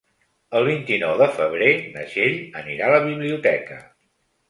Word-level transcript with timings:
El 0.59 0.63
vint-i-nou 0.67 1.13
de 1.19 1.27
febrer 1.35 1.69
na 1.93 2.07
Txell 2.09 2.43
anirà 2.65 2.91
a 2.91 2.97
la 2.99 3.07
biblioteca. 3.09 3.83